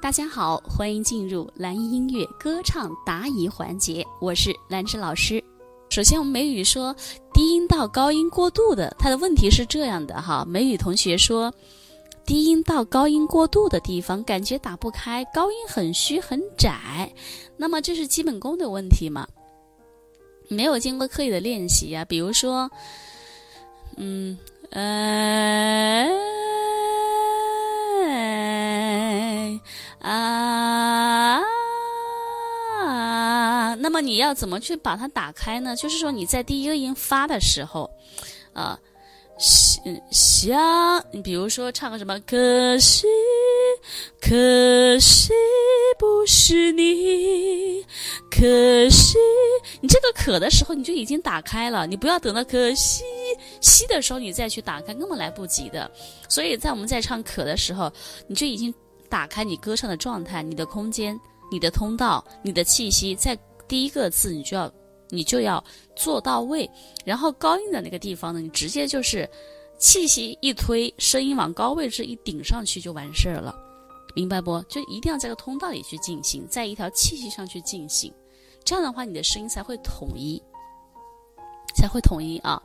[0.00, 5.42] 大家好，欢迎进入蓝音乐歌唱答疑环节，我是兰芝老师。
[5.90, 6.94] 首先，我们梅雨说
[7.34, 10.44] 低音到高音过渡的，他的问题是这样的哈。
[10.46, 11.52] 梅雨同学说，
[12.24, 17.12] 低音到高音过渡的地方感觉打不开，高音很虚很窄，
[17.56, 19.26] 那么这是基本功的问题吗？
[20.46, 22.70] 没有经过刻意的练习呀，比如说，
[23.96, 24.38] 嗯，
[24.70, 26.37] 呃。
[33.98, 35.74] 么你要怎么去把它打开呢？
[35.74, 37.90] 就是说你在第一个音发的时候，
[38.52, 38.78] 啊，
[40.12, 43.08] 想，你比如说唱个什么，可惜，
[44.20, 45.32] 可惜
[45.98, 47.84] 不是你，
[48.30, 49.18] 可惜，
[49.80, 53.02] 你这个可的时候你就已经打开了，你不要等到可惜
[53.60, 55.90] 吸的时候你再去打开，根本来不及的。
[56.28, 57.92] 所以在我们在唱可的时候，
[58.28, 58.72] 你就已经。
[59.10, 61.18] 打开你歌唱的状态，你的空间，
[61.50, 63.34] 你的通道，你的气息，在
[63.68, 64.72] 第一个字你就要，
[65.10, 65.62] 你就要
[65.94, 66.68] 做到位。
[67.04, 69.28] 然后高音的那个地方呢，你直接就是
[69.78, 73.54] 气息一推，声音往高位置一顶上去就完事儿了，
[74.14, 74.60] 明白不？
[74.62, 78.12] 就一定要在个通道里去进行，在一条气息上去进行，
[78.64, 80.42] 这样的话你的声音才会统一，
[81.76, 82.60] 才会统一啊。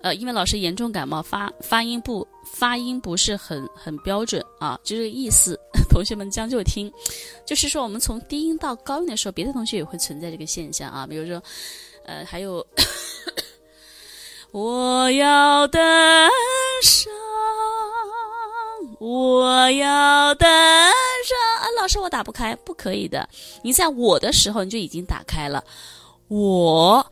[0.00, 5.58] 呃，因为老师严重感冒，发发音不发音不是很很标准啊，就这个意思。
[5.90, 6.92] 同学们将就听，
[7.46, 11.06] 就是说我们从低音到高音的时候，别的同学也会存在这个现象啊。
[11.06, 11.42] 比如说，
[12.04, 12.64] 呃，还有
[14.52, 15.80] 我要登
[16.82, 17.12] 上，
[19.00, 21.36] 我要登上。
[21.60, 23.26] 啊，老师我打不开，不可以的。
[23.62, 25.64] 你在我的时候你就已经打开了，
[26.28, 27.04] 我。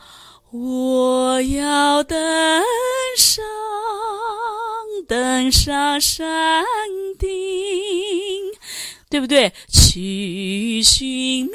[0.57, 2.63] 我要登
[3.17, 3.45] 上，
[5.09, 6.65] 登上山
[7.19, 7.29] 顶，
[9.11, 9.53] 对不对？
[9.69, 11.51] 去寻觅，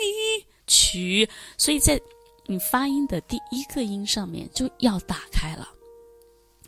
[0.68, 2.02] 去，所以在
[2.48, 5.66] 你发音的第一个音上面就要打开了。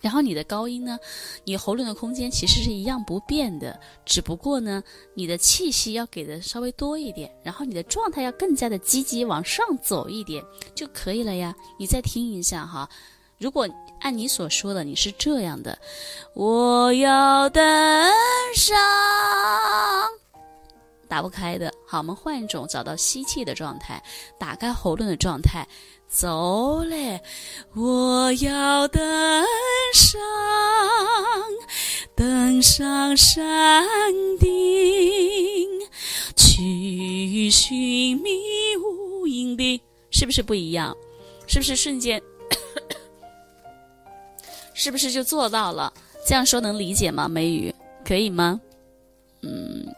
[0.01, 0.99] 然后你的高音呢，
[1.45, 11.55] 你喉咙的空间其实是一样不变的，只不过呢，你的气息要给的稍微多一点，然后你的状态要更加的积极往上走一点就可以了呀。
[11.77, 12.89] 你再听一下哈，
[13.37, 13.69] 如果
[13.99, 15.77] 按你所说的你是这样的，
[16.33, 17.63] 我要登
[18.55, 18.75] 上，
[21.11, 24.01] 打不开的，好，我们换一种，找到吸气的状态，
[24.39, 25.67] 打开喉咙的状态。
[26.07, 27.19] 走嘞！
[27.75, 29.45] 我要登
[29.93, 30.21] 上，
[32.15, 33.85] 登上山
[34.39, 34.49] 顶，
[36.37, 38.31] 去寻觅
[38.77, 40.95] 无垠的，是不是不一样？
[41.45, 42.21] 是不是瞬间？
[44.73, 45.91] 是不是就做到了？
[46.25, 47.27] 这样说能理解吗？
[47.27, 48.61] 梅雨，可以吗？
[49.41, 49.93] 嗯。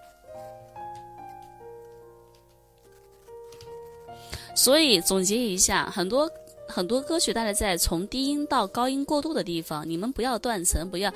[4.56, 6.30] 所以总结一下，很多
[6.68, 11.12] 很多歌曲，大家在从低音到高音过渡的地方，你们不要断层，不要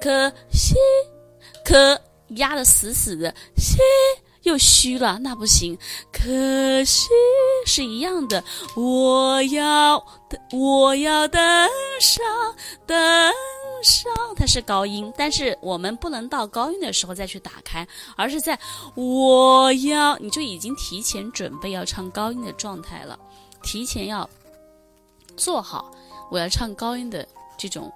[0.00, 0.74] 可惜，
[1.64, 2.00] 可
[2.36, 3.78] 压的死死的，西
[4.42, 5.76] 又虚了，那不行。
[6.12, 7.08] 可惜
[7.66, 8.42] 是一样的，
[8.76, 10.04] 我要
[10.52, 11.40] 我要登
[12.00, 12.24] 上
[12.86, 12.96] 登。
[13.82, 18.58] 上它是高音，但是我们不能到高音的时候再去打开，而是在
[18.94, 23.18] 我要你就已经提前准备要唱高音的状态了，
[23.62, 24.28] 提前要
[25.36, 25.92] 做好
[26.30, 27.26] 我要唱高音的
[27.58, 27.92] 这种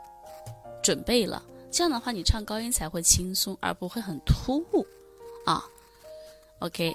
[0.83, 1.43] 准备了。
[1.71, 4.87] 这样的话，你唱高音才会轻松，而不会很突兀
[5.45, 5.65] 啊。
[6.61, 6.95] OK。